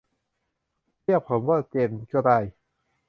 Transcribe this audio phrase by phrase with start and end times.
[1.03, 2.37] เรียกผมว่า เจมส์ ก็ได้